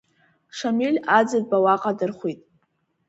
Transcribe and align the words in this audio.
Шамиль 0.57 0.99
Аӡынба 1.17 1.57
уаҟа 1.63 1.91
дырхәит. 1.97 2.39